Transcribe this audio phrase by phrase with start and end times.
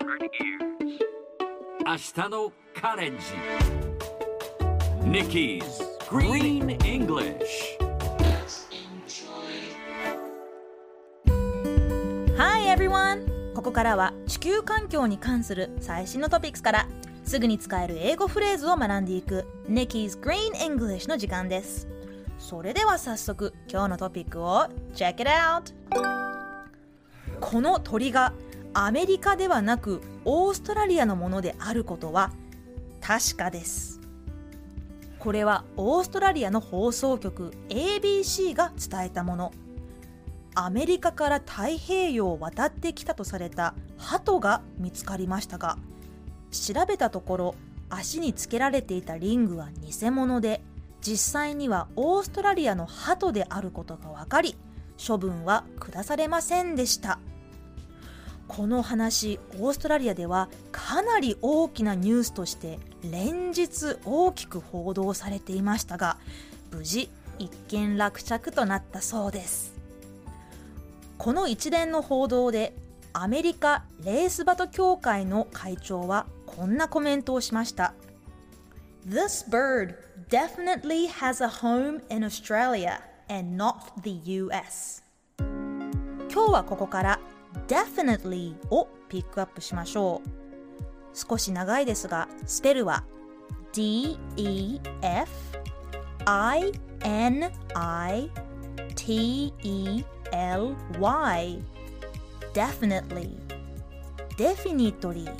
[0.00, 3.24] 明日のカレンジ
[5.02, 5.62] Nikki's
[6.08, 7.36] Green English
[12.36, 13.52] Hi everyone!
[13.54, 16.88] ここからは地球環境に関する最新のトピックスから
[17.24, 21.88] すぐに使える英語フレーズを学んでいく Nikki's Green English の時間です
[22.38, 25.74] それでは早速今日のトピックを Check it out!
[27.40, 28.32] この鳥が
[28.74, 32.32] アメリカではなくオーストラリアのものであることは
[33.00, 34.00] 確かです。
[35.18, 39.52] これはオーストラリアの放送局 ABC が伝えたもの。
[40.54, 45.78] アメリカから太平洋を渡ってきたとされた鳩が見つかりましたが
[46.50, 47.54] 調べたところ
[47.90, 50.60] 足につけられていたリングは偽物で
[51.00, 54.56] 実際にはオーストラリアの鳩であることが分かり
[54.98, 57.20] 処分は下されませんでした。
[58.48, 62.78] この話オーストラリアではかなり大きなニュースとして
[63.08, 66.16] 連日大きく報道されていましたが
[66.72, 69.76] 無事一件落着となったそうです。
[71.18, 72.74] この一連の報道で
[73.12, 77.94] アメリカレースバト協会の会長はこんなコメントをしました。
[79.06, 79.94] This bird
[80.28, 85.02] definitely has a home in Australia and not the US
[86.30, 87.20] 今日はここから
[87.66, 90.28] definitely をピックアップしましょう。
[91.14, 93.04] 少し長いですがスペルは
[93.72, 94.18] D-E-F-I-N-I-T-E-L-Y
[102.54, 103.36] definitely.
[104.36, 105.30] Definitely.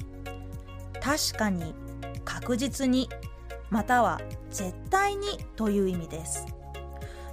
[1.01, 1.75] 確かに
[2.25, 3.09] 確実に
[3.71, 4.21] または
[4.51, 6.47] 絶対にという意味です。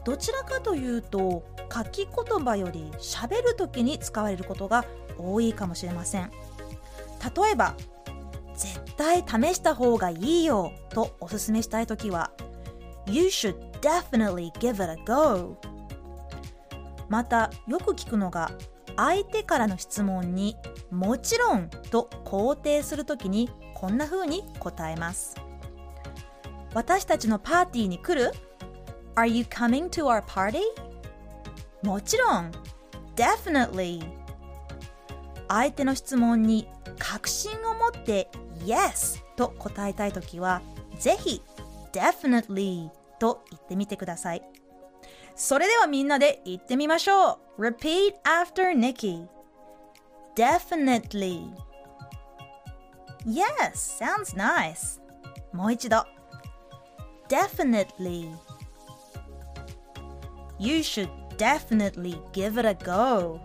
[0.04, 4.86] どちらかというと書き言葉より喋る時に使われることが
[5.18, 6.32] 多いかもしれません。
[7.36, 7.76] 例えば
[8.56, 12.32] 絶対試した方がいいよとおすすめしたい時は
[13.08, 15.58] You should definitely give it a go.
[17.10, 18.52] またよく聞くのが
[18.96, 20.56] 相手からの質問に
[20.90, 25.36] もちろんと肯定するときにこんな風に答えます。
[26.74, 28.32] 私たちのパーティーに来る
[29.16, 30.60] ？Are you coming to our party?
[31.84, 32.52] もちろん
[33.16, 34.04] Definitely
[35.48, 38.30] 相手の質問に確信を持って
[38.66, 40.62] Yes と答えたいときは
[41.00, 41.42] ぜひ
[41.92, 44.44] Definitely と言ってみてください
[45.36, 49.28] それではみんなで言ってみましょう Repeat after Nikki
[50.36, 51.54] Definitely
[53.26, 55.00] Yes, sounds nice
[55.54, 56.06] もう一度
[57.30, 58.30] Definitely
[60.60, 63.40] You should definitely give it a go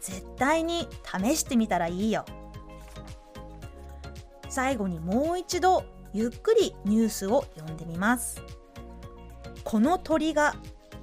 [0.00, 2.24] 絶対に試してみたらいいよ
[4.48, 8.42] 最後にもう一度ゆっくりニュースを読んでみます
[9.64, 10.54] この鳥が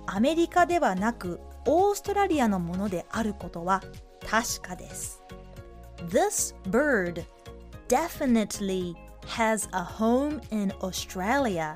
[0.08, 3.82] アメリカではなくオーストラリアのものであることは
[4.28, 5.22] 確かです
[6.10, 7.24] This bird
[7.88, 8.96] definitely
[9.28, 11.76] has a home in Australia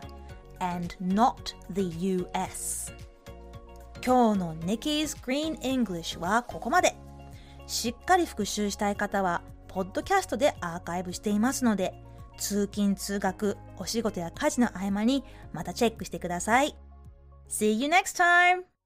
[0.59, 2.91] and not the US
[4.05, 6.95] 今日の Nikki's Green English はここまで
[7.67, 11.93] しっかり復習したい方はポッドキャストでアーカイブしていますので
[12.37, 15.23] 通勤通学お仕事や家事の合間に
[15.53, 16.75] またチェックしてください
[17.49, 18.78] See you next time!